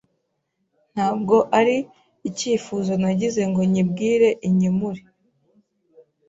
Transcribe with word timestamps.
ntabwo 0.93 1.35
ari 1.59 1.77
icyifuzo 2.29 2.91
nagize 3.01 3.41
ngo 3.49 3.61
nyibwire 3.71 4.29
inyimure. 4.47 5.01